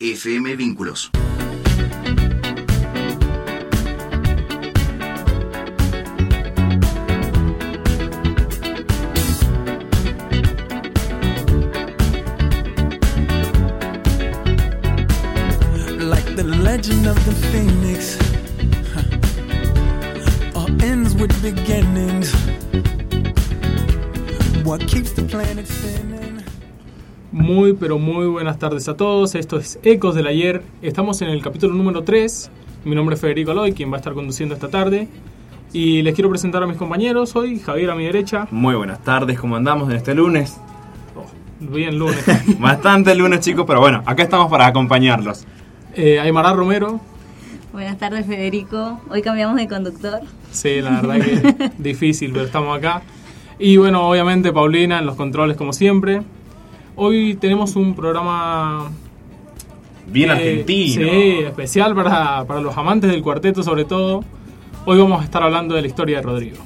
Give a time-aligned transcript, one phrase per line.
[0.00, 1.10] FM Vínculos.
[15.98, 18.17] like the legend of the phoenix
[27.48, 29.34] Muy, pero muy buenas tardes a todos.
[29.34, 30.62] Esto es Ecos del Ayer.
[30.82, 32.50] Estamos en el capítulo número 3.
[32.84, 35.08] Mi nombre es Federico Aloy, quien va a estar conduciendo esta tarde.
[35.72, 37.58] Y les quiero presentar a mis compañeros hoy.
[37.58, 38.48] Javier a mi derecha.
[38.50, 40.58] Muy buenas tardes, ¿cómo andamos en este lunes?
[41.16, 41.24] Oh,
[41.72, 42.22] bien lunes.
[42.60, 45.46] Bastante lunes, chicos, pero bueno, acá estamos para acompañarlos.
[45.94, 47.00] Eh, Aymara Romero.
[47.72, 49.00] Buenas tardes, Federico.
[49.08, 50.20] Hoy cambiamos de conductor.
[50.50, 53.00] Sí, la verdad que difícil, pero estamos acá.
[53.58, 56.20] Y bueno, obviamente Paulina en los controles como siempre.
[57.00, 58.90] Hoy tenemos un programa
[60.08, 61.08] Bien eh, argentino.
[61.08, 64.24] Sí, especial para, para los amantes del cuarteto sobre todo.
[64.84, 66.56] Hoy vamos a estar hablando de la historia de Rodrigo.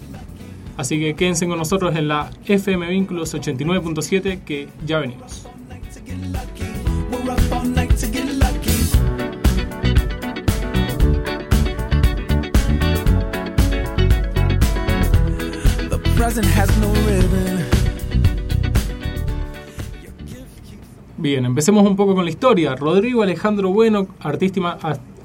[0.78, 5.46] Así que quédense con nosotros en la FM Vínculos 89.7 que ya venimos.
[5.92, 6.72] to get lucky
[17.04, 17.21] we're
[21.22, 22.74] Bien, empecemos un poco con la historia.
[22.74, 24.76] Rodrigo Alejandro Bueno, artístima,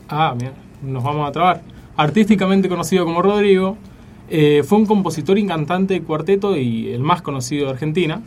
[0.09, 0.53] ah, mira,
[0.83, 1.63] nos vamos a trabar.
[1.95, 3.77] Artísticamente conocido como Rodrigo,
[4.29, 8.21] eh, fue un compositor y cantante de cuarteto y el más conocido de Argentina.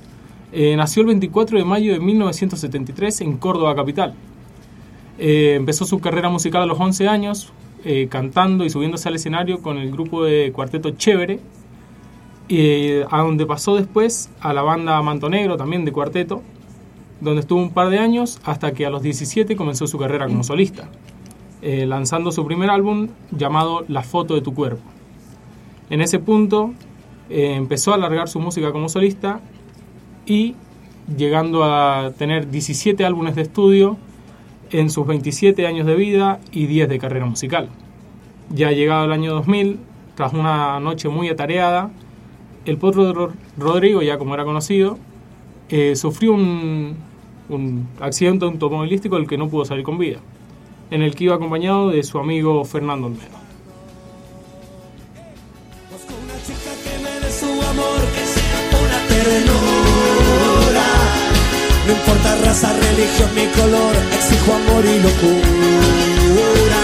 [0.50, 4.14] Eh, nació el 24 de mayo de 1973 en Córdoba capital.
[5.20, 7.52] Eh, empezó su carrera musical a los 11 años,
[8.08, 11.38] cantando y subiéndose al escenario con el grupo de cuarteto Chévere,
[13.08, 16.42] a donde pasó después a la banda Manto Negro, también de cuarteto,
[17.20, 20.42] donde estuvo un par de años hasta que a los 17 comenzó su carrera como
[20.42, 20.88] solista,
[21.62, 24.82] eh, lanzando su primer álbum llamado La foto de tu cuerpo.
[25.90, 26.72] En ese punto
[27.28, 29.40] eh, empezó a alargar su música como solista
[30.26, 30.54] y
[31.16, 33.96] llegando a tener 17 álbumes de estudio
[34.70, 37.68] en sus 27 años de vida y 10 de carrera musical.
[38.50, 39.78] Ya llegado el año 2000,
[40.14, 41.90] tras una noche muy atareada,
[42.64, 44.98] el potro Rodrigo, ya como era conocido,
[45.68, 46.96] eh, sufrió un,
[47.50, 50.18] un accidente automovilístico del que no pudo salir con vida,
[50.90, 53.40] en el que iba acompañado de su amigo Fernando Olmedo.
[61.86, 66.82] No importa raza, religión ni color, exijo amor y locura.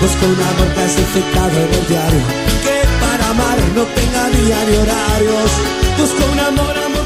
[0.00, 2.20] Busco un amor clasificado en el diario,
[2.62, 5.50] que para amar no tenga día ni horarios.
[5.98, 6.97] Busco un amor, amor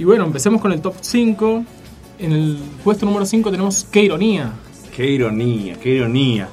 [0.00, 1.64] Y bueno, empecemos con el top 5.
[2.20, 4.50] En el puesto número 5 tenemos Qué ironía.
[4.96, 6.48] Qué ironía, qué ironía.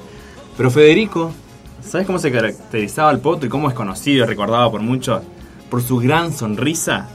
[0.54, 1.32] Pero Federico,
[1.80, 5.22] ¿sabes cómo se caracterizaba el potro y cómo es conocido y recordado por muchos?
[5.70, 7.08] Por su gran sonrisa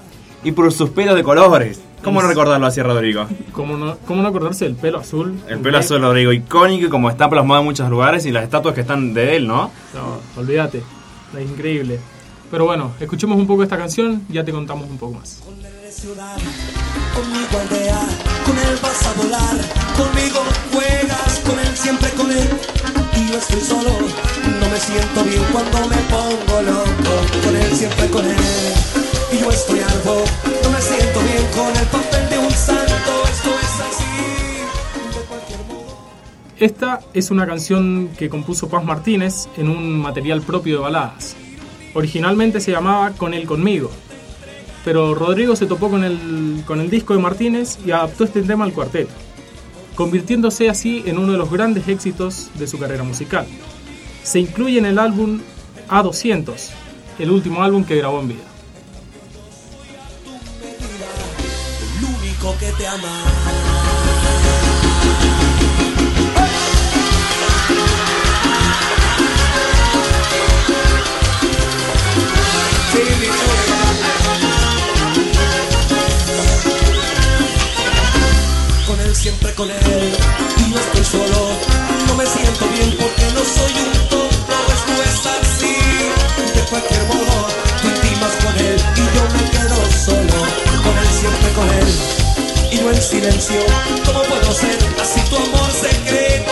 [0.44, 1.80] y por sus pelos de colores.
[2.04, 3.28] ¿Cómo no recordarlo así, Rodrigo?
[3.52, 5.40] ¿Cómo no, cómo no acordarse del pelo azul?
[5.48, 8.74] El pelo azul Rodrigo, icónico y como está plasmado en muchos lugares y las estatuas
[8.74, 9.70] que están de él, ¿no?
[9.94, 10.82] No, olvídate,
[11.38, 12.00] es increíble.
[12.50, 15.44] Pero bueno, escuchemos un poco esta canción y ya te contamos un poco más.
[16.04, 16.36] Ciudad,
[17.16, 18.02] conmigo aldea,
[18.46, 19.56] con él vas a volar,
[19.96, 20.44] conmigo
[20.74, 22.50] juegas, con él siempre con él.
[23.16, 23.90] Y yo estoy solo,
[24.60, 28.36] no me siento bien cuando me pongo loco, con él siempre con él.
[29.32, 30.26] Y yo estoy algo,
[30.64, 35.60] no me siento bien con el papel de un santo, esto es así, de cualquier
[35.70, 35.98] modo.
[36.60, 41.38] Esta es una canción que compuso Paz Martínez en un material propio de baladas.
[41.94, 43.90] Originalmente se llamaba Con él conmigo,
[44.84, 48.66] pero Rodrigo se topó con el, con el disco de Martínez y adaptó este tema
[48.66, 49.12] al cuarteto,
[49.96, 53.46] convirtiéndose así en uno de los grandes éxitos de su carrera musical.
[54.24, 55.40] Se incluye en el álbum
[55.90, 56.70] A200,
[57.20, 58.44] el último álbum que grabó en vida.
[79.70, 81.52] Y yo estoy solo.
[82.08, 85.76] No me siento bien porque no soy un tonto, esto es así.
[86.54, 87.48] De cualquier modo,
[87.82, 90.38] tú intimas con él y yo me quedo solo.
[90.84, 91.88] Con él, siempre con él,
[92.72, 93.62] y yo en silencio.
[94.06, 96.52] ¿Cómo puedo ser así tu amor secreto?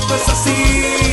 [0.00, 1.09] Esto es así.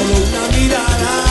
[0.00, 1.30] solo una mirada.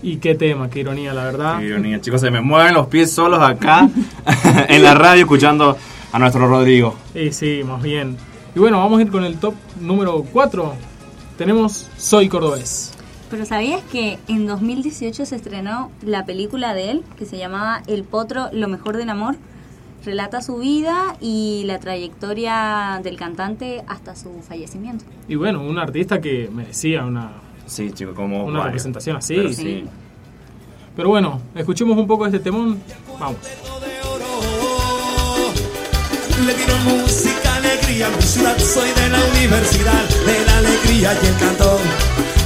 [0.00, 1.58] Y qué tema, qué ironía, la verdad.
[1.58, 3.90] Qué ironía, chicos, se me mueven los pies solos acá
[4.68, 5.76] en la radio escuchando
[6.12, 6.94] a nuestro Rodrigo.
[7.12, 8.16] Sí, sí, más bien.
[8.54, 10.74] Y bueno, vamos a ir con el top número 4.
[11.36, 12.97] Tenemos Soy Cordobés.
[13.30, 18.04] Pero ¿sabías que en 2018 se estrenó la película de él que se llamaba El
[18.04, 19.36] Potro, lo mejor del amor?
[20.04, 25.04] Relata su vida y la trayectoria del cantante hasta su fallecimiento.
[25.28, 27.32] Y bueno, un artista que merecía una,
[27.66, 28.44] Sí, chicos, como.
[28.44, 28.64] una vaya.
[28.68, 29.34] representación así.
[29.34, 29.54] Pero Sí.
[29.62, 29.84] sí.
[30.96, 32.80] Pero bueno, escuchemos un poco de este temón.
[33.20, 33.36] Vamos.
[36.46, 41.36] Le dieron música, alegría, mi ciudad soy de la universidad, de la alegría y el
[41.36, 41.78] cantón.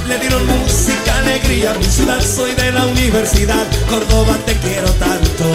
[0.07, 5.45] Le dieron música, alegría, mi ciudad soy de la universidad, Córdoba te quiero tanto.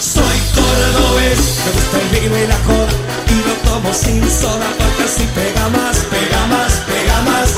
[0.00, 2.94] Soy cordobés, me gusta el vino y la joda,
[3.30, 7.48] y lo tomo sin soda porque así pega más, pega más, pega más.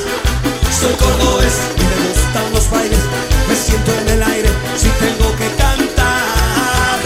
[0.79, 3.01] Soy cordobés y me gustan los bailes,
[3.49, 6.99] me siento en el aire si tengo que cantar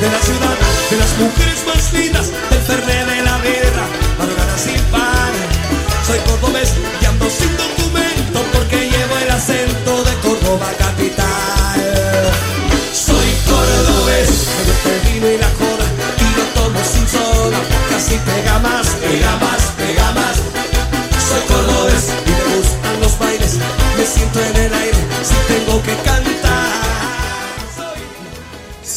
[0.00, 0.56] de la ciudad,
[0.90, 3.86] de las mujeres más lindas, del fernet de la birra,
[4.18, 5.32] madrugada sin pan.
[6.06, 6.72] Soy cordobés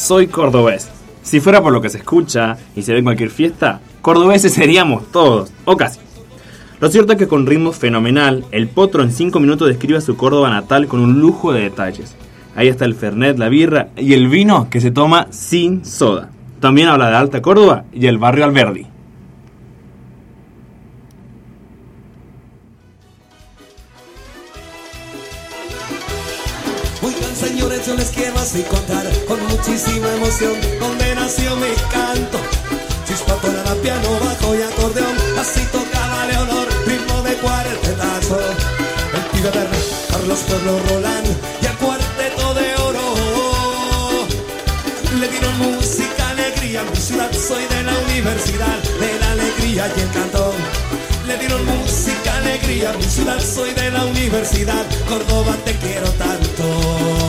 [0.02, 0.90] Soy cordobés.
[1.22, 5.12] Si fuera por lo que se escucha y se ve en cualquier fiesta, cordobeses seríamos
[5.12, 6.00] todos, o casi.
[6.80, 10.16] Lo cierto es que con ritmo fenomenal, el potro en 5 minutos describe a su
[10.16, 12.16] Córdoba natal con un lujo de detalles.
[12.56, 16.30] Ahí está el Fernet, la birra y el vino que se toma sin soda.
[16.58, 18.88] También habla de Alta Córdoba y el barrio Alberdi.
[27.04, 32.38] Oigan señores, yo les quiero así contar con muchísima emoción donde nació mi canto.
[33.06, 38.40] Chispa tonada, piano, bajo y acordeón, así tocaba Leonor, ritmo de cuartetazo.
[39.14, 39.78] El pibe verde,
[40.10, 41.26] Carlos Pueblo Roland
[41.62, 43.14] y el cuarteto de oro.
[45.20, 50.10] Le dieron música, alegría, mi ciudad soy de la universidad, de la alegría y el
[50.10, 50.54] cantón.
[51.28, 57.21] Le dieron música, alegría, mi ciudad soy de la universidad, Córdoba te quiero tanto.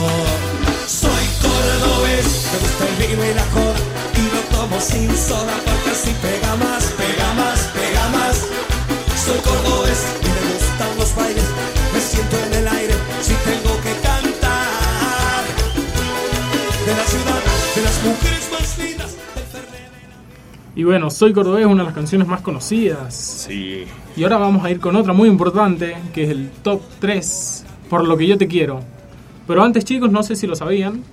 [1.84, 3.76] Soy cordobés, me gusta el vino y la joda,
[4.16, 8.48] y lo tomo sin soda porque así pega más, pega más, pega más.
[9.26, 11.44] Soy cordobés y me gustan los bailes,
[11.94, 15.44] me siento en el aire si tengo que cantar
[16.86, 17.42] de la ciudad,
[17.76, 19.92] de las mujeres más lindas, del Fernet.
[20.76, 23.14] Y bueno, Soy Cordobés, una de las canciones más conocidas.
[23.14, 23.86] Sí.
[24.16, 28.08] Y ahora vamos a ir con otra muy importante, que es el top 3, por
[28.08, 28.82] lo que yo te quiero.
[29.48, 31.04] Pero antes chicos, no sé si lo sabían,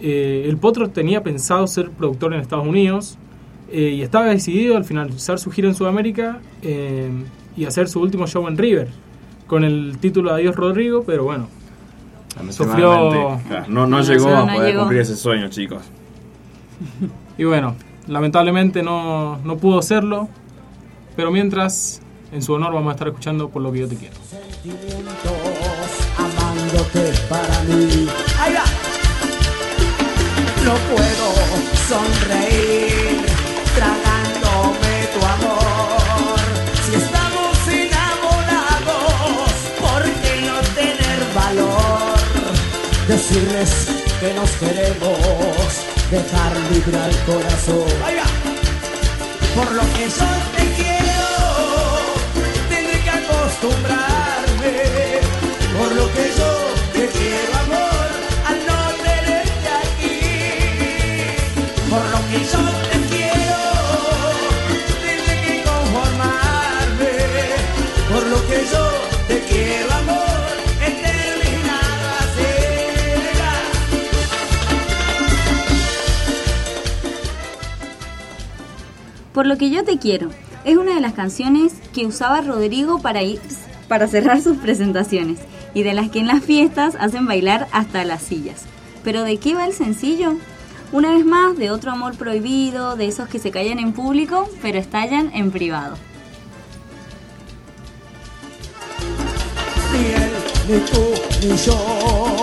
[0.00, 3.18] eh, el Potro tenía pensado ser productor en Estados Unidos
[3.70, 7.10] eh, y estaba decidido al finalizar su gira en Sudamérica eh,
[7.56, 8.88] y hacer su último show en River,
[9.46, 11.48] con el título de Adiós Rodrigo, pero bueno,
[12.50, 14.80] Sufrió- No, llegó no, a poder llegó.
[14.80, 15.82] cumplir ese sueño, chicos.
[17.38, 17.74] y bueno,
[18.08, 20.28] lamentablemente no, no pudo hacerlo,
[21.14, 22.00] pero mientras,
[22.32, 24.14] en su honor vamos a estar escuchando por lo que yo te quiero.
[24.28, 25.12] sentimientos
[26.16, 28.06] amándote para mí.
[28.40, 28.64] Ahí va.
[30.64, 31.26] No puedo
[31.88, 33.26] sonreír
[33.74, 36.38] tragándome tu amor.
[36.86, 39.50] Si estamos enamorados,
[39.80, 42.18] ¿por qué no tener valor?
[43.08, 43.70] Decirles
[44.20, 45.68] que nos queremos,
[46.10, 47.88] dejar libre al corazón.
[49.56, 51.28] Por lo que yo te quiero,
[52.68, 54.11] tendré que acostumbrarme.
[79.34, 80.28] Por lo que yo te quiero.
[80.64, 83.40] Es una de las canciones que usaba Rodrigo para ir
[83.88, 85.38] para cerrar sus presentaciones
[85.74, 88.62] y de las que en las fiestas hacen bailar hasta las sillas.
[89.02, 90.36] Pero ¿de qué va el sencillo?
[90.92, 94.78] Una vez más, de otro amor prohibido, de esos que se callan en público, pero
[94.78, 95.96] estallan en privado.
[99.90, 100.32] Ni él,
[100.68, 102.36] ni tú, ni yo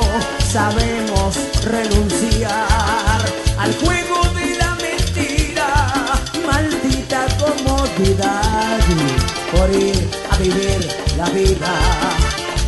[0.51, 3.22] sabemos renunciar
[3.60, 5.94] al juego de la mentira,
[6.44, 8.79] maldita comodidad
[9.51, 11.72] por ir a vivir la vida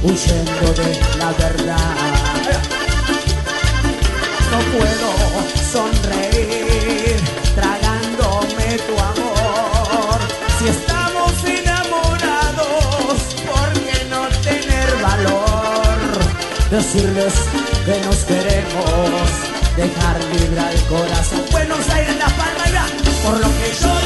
[0.04, 2.81] huyendo de la verdad.
[4.52, 5.10] No puedo
[5.72, 7.16] sonreír
[7.56, 10.20] tragándome tu amor.
[10.60, 13.16] Si estamos enamorados,
[13.48, 15.98] ¿por qué no tener valor?
[16.70, 17.34] Decirles
[17.86, 19.30] que nos queremos,
[19.78, 21.46] dejar libre al corazón.
[21.52, 22.86] Buenos Aires, La Palma, y va.
[23.24, 24.01] por lo que yo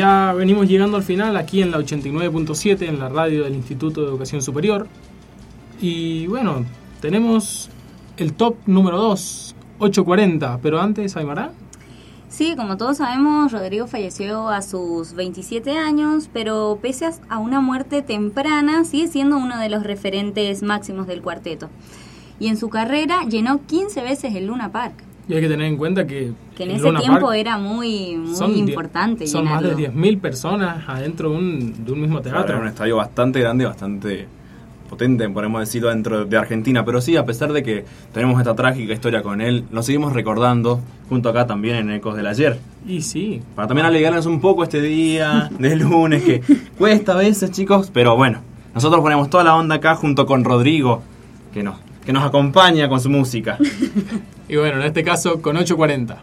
[0.00, 4.08] ya venimos llegando al final aquí en la 89.7, en la radio del Instituto de
[4.08, 4.86] Educación Superior.
[5.78, 6.64] Y bueno,
[7.00, 7.68] tenemos
[8.16, 10.58] el top número 2, 840.
[10.62, 11.52] Pero antes, Aymara.
[12.40, 17.60] Sí, como todos sabemos, Rodrigo falleció a sus 27 años, pero pese a- a una
[17.60, 21.68] muerte temprana, sigue siendo uno de los referentes máximos del cuarteto.
[22.38, 24.94] Y en su carrera llenó 15 veces el Luna Park,
[25.28, 28.16] Y hay que tener en cuenta que, que en ese Luna tiempo Park era muy,
[28.16, 30.00] muy son importante Son más de llenarlo.
[30.00, 32.54] 10.000 personas adentro de un, de un mismo Claro, teatro.
[32.54, 34.26] Era un estadio bastante grande, bastante
[34.90, 36.84] potente, podemos decirlo, dentro de Argentina.
[36.84, 40.80] Pero sí, a pesar de que tenemos esta trágica historia con él, lo seguimos recordando,
[41.08, 42.58] junto acá también en Ecos del Ayer.
[42.86, 46.42] Y sí, Para también alegrarnos un poco este día de lunes, que
[46.76, 48.40] cuesta a veces, chicos, pero bueno,
[48.74, 51.02] nosotros ponemos toda la onda acá junto con Rodrigo,
[51.54, 53.58] que nos, que nos acompaña con su música.
[54.48, 56.18] y bueno, en este caso con 840.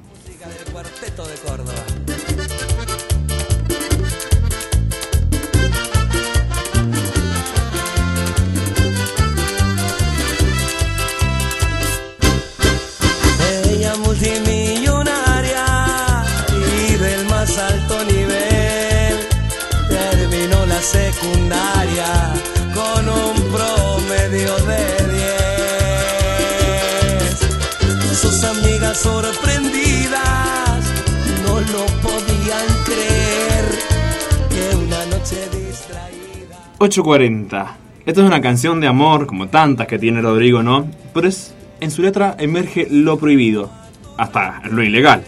[36.80, 37.78] 840.
[38.06, 40.88] Esta es una canción de amor, como tantas que tiene Rodrigo, ¿no?
[41.14, 43.72] Pero es, en su letra emerge lo prohibido,
[44.16, 45.24] hasta lo ilegal.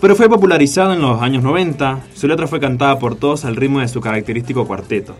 [0.00, 3.80] Pero fue popularizado en los años 90, su letra fue cantada por todos al ritmo
[3.80, 5.14] de su característico cuarteto,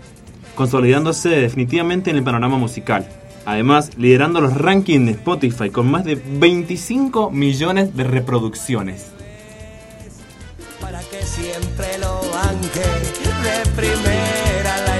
[0.56, 3.06] consolidándose definitivamente en el panorama musical.
[3.46, 9.12] Además, liderando los rankings de Spotify con más de 25 millones de reproducciones.
[10.80, 14.39] para que siempre lo banque de primera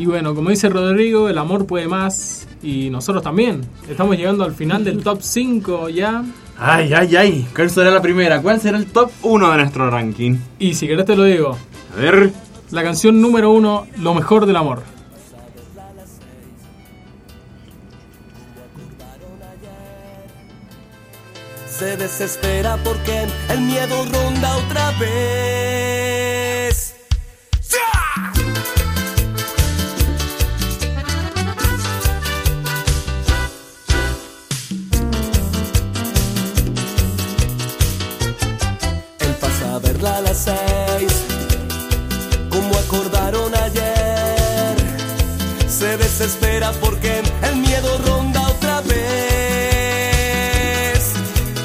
[0.00, 3.60] Y bueno, como dice Rodrigo, el amor puede más y nosotros también.
[3.86, 6.24] Estamos llegando al final del top 5 ya.
[6.58, 8.40] Ay, ay, ay, ¿cuál será la primera?
[8.40, 10.38] ¿Cuál será el top 1 de nuestro ranking?
[10.58, 11.58] Y si querés te lo digo.
[11.94, 12.32] A ver,
[12.70, 14.82] La canción número 1, Lo mejor del amor.
[21.66, 26.89] se desespera porque el miedo ronda otra vez.
[40.44, 41.12] Seis,
[42.50, 44.76] como acordaron ayer.
[45.68, 49.00] Se desespera porque el miedo ronda otra vez.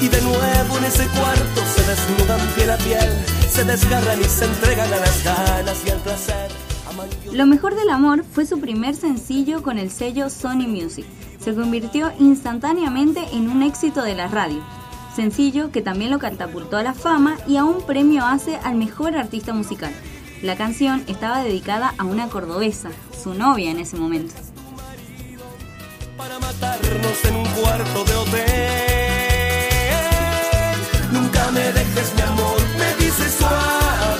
[0.00, 3.10] Y de nuevo en ese cuarto se desnudan piel a piel,
[3.48, 6.50] se desgarran y se entregan a las ganas y al placer.
[7.32, 11.04] Lo mejor del amor fue su primer sencillo con el sello Sony Music.
[11.40, 14.62] Se convirtió instantáneamente en un éxito de la radio.
[15.16, 19.16] Sencillo que también lo catapultó a la fama y a un premio hace al mejor
[19.16, 19.90] artista musical.
[20.42, 24.34] La canción estaba dedicada a una cordobesa, su novia en ese momento.
[31.12, 34.15] Nunca me dejes, mi amor, me suave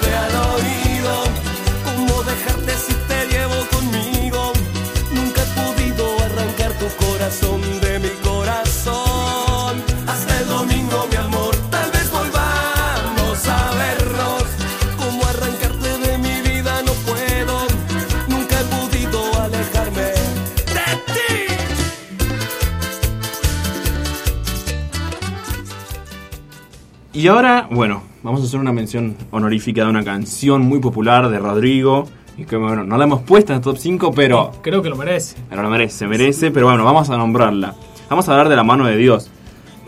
[27.27, 31.41] Y ahora, bueno, vamos a hacer una mención honorífica de una canción muy popular de
[31.41, 32.07] Rodrigo.
[32.37, 34.95] Y que bueno, no la hemos puesto en el top 5, pero Creo que lo
[34.95, 35.35] merece.
[35.51, 37.75] pero lo merece, se merece, pero bueno, vamos a nombrarla.
[38.09, 39.29] Vamos a hablar de la mano de Dios.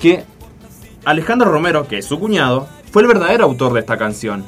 [0.01, 0.25] Que
[1.05, 4.45] Alejandro Romero, que es su cuñado, fue el verdadero autor de esta canción.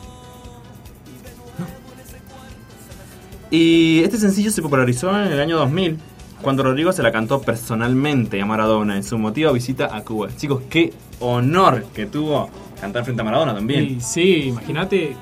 [3.53, 5.97] Y este sencillo se popularizó en el año 2000,
[6.43, 10.31] cuando Rodrigo se la cantó personalmente a Maradona en su motiva visita a Cuba.
[10.37, 13.85] Chicos, qué honor que tuvo cantar frente a Maradona también.
[13.85, 15.17] Y sí, imagínate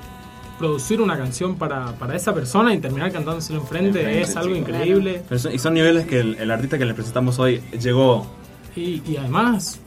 [0.57, 5.23] producir una canción para, para esa persona y terminar cantándoselo enfrente Enfrente, es algo increíble.
[5.53, 8.27] Y son niveles que el, el artista que les presentamos hoy llegó.
[8.75, 9.79] Y, y además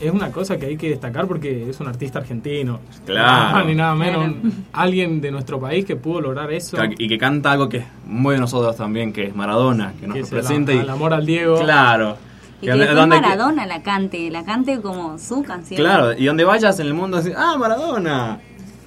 [0.00, 2.80] es una cosa que hay que destacar porque es un artista argentino.
[3.04, 3.56] Claro.
[3.56, 4.32] Más ni nada menos.
[4.32, 4.56] Claro.
[4.72, 6.76] Alguien de nuestro país que pudo lograr eso.
[6.98, 10.14] Y que canta algo que es muy de nosotros también, que es Maradona, que nos
[10.14, 10.72] que el, representa.
[10.72, 11.60] y, el amor al Diego.
[11.60, 12.16] Claro.
[12.60, 15.80] Y Que que donde- después donde- Maradona la cante, la cante como su canción.
[15.80, 18.40] Claro, y donde vayas en el mundo, decís, ah, Maradona.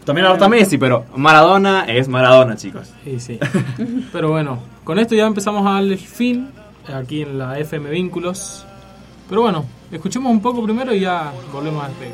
[0.06, 2.92] También ahora está Messi, pero Maradona es Maradona, chicos.
[3.04, 3.40] Sí, sí.
[4.12, 6.50] Pero bueno, con esto ya empezamos a darle fin
[6.92, 8.66] aquí en la FM Vínculos.
[9.30, 12.13] Pero bueno, escuchemos un poco primero y ya volvemos a despedir.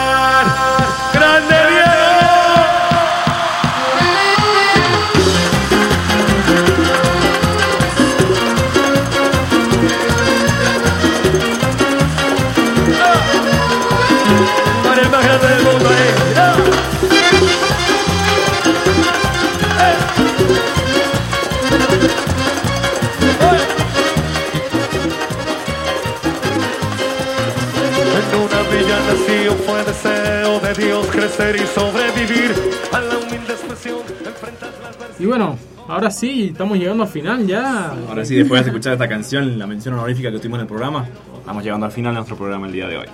[31.55, 32.53] Y sobrevivir
[32.93, 35.19] a la humilde expresión, enfrentar la adversidad.
[35.19, 37.93] Y bueno, ahora sí, estamos llegando al final ya.
[38.07, 41.05] Ahora sí, después de escuchar esta canción, la mención honorífica que tuvimos en el programa,
[41.39, 43.05] estamos llegando al final de nuestro programa el día de hoy.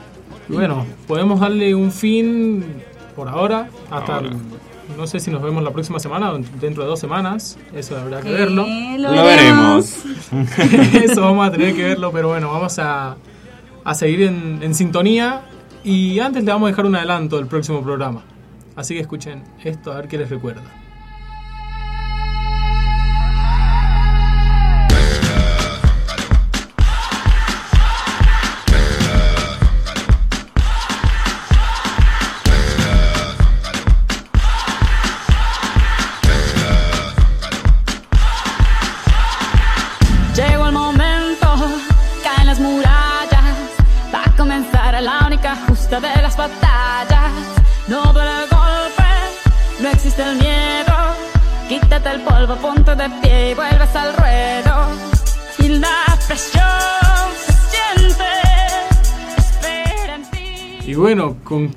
[0.50, 2.63] Y bueno, podemos darle un fin
[3.15, 4.28] por ahora, hasta Ahora.
[4.30, 4.38] el-
[4.97, 8.21] no sé si nos vemos la próxima semana o dentro de dos semanas, eso habrá
[8.21, 8.65] que Eh, verlo.
[8.97, 9.95] lo, Lo veremos.
[11.04, 13.17] eso vamos a tener que verlo, pero bueno, vamos a,
[13.84, 15.41] a seguir en, en sintonía
[15.84, 18.24] y antes le vamos a dejar un adelanto del próximo programa.
[18.76, 20.87] Así que escuchen esto a ver qué les recuerda.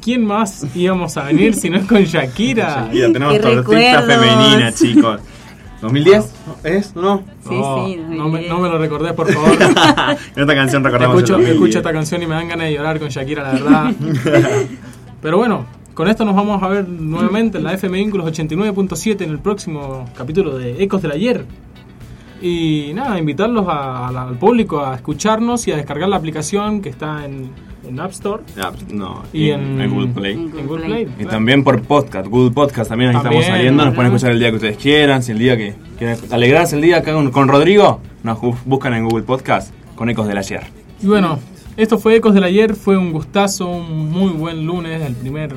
[0.00, 2.90] Quién más íbamos a venir si no es con Shakira?
[2.92, 5.20] Ya tenemos tortita femenina, chicos.
[5.82, 6.26] ¿2010?
[6.64, 6.94] ¿Es?
[6.94, 7.22] ¿No?
[7.48, 8.48] Sí, Oh, sí, no, me, 2010.
[8.52, 9.52] no me lo recordé, por favor.
[9.52, 11.54] En esta canción recordamos escucho, el 2010.
[11.54, 13.92] escucho esta canción y me dan ganas de llorar con Shakira, la verdad.
[15.22, 19.30] Pero bueno, con esto nos vamos a ver nuevamente en la FM Vínculos 89.7 en
[19.30, 21.44] el próximo capítulo de Ecos del Ayer.
[22.42, 26.88] Y nada, invitarlos a- a al público a escucharnos y a descargar la aplicación que
[26.90, 27.50] está en,
[27.90, 28.42] en App Store
[28.92, 30.32] no, y y en, en Google Play.
[30.34, 31.08] En Google Play.
[31.18, 34.50] Y también por podcast, Google Podcast también, También, estamos saliendo, nos pueden escuchar el día
[34.50, 38.00] que ustedes quieran, si el día que quieren alegrarse el día acá con, con Rodrigo,
[38.22, 40.62] nos bu- buscan en Google Podcast con Ecos del Ayer.
[41.02, 41.38] Y bueno,
[41.76, 45.54] esto fue Ecos del Ayer, fue un gustazo, un muy buen lunes, el primer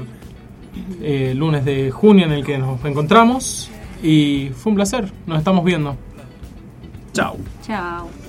[1.01, 3.69] eh, lunes de junio en el que nos encontramos.
[4.01, 5.95] Y fue un placer, nos estamos viendo.
[7.13, 7.37] Chao.
[7.65, 8.22] Chao.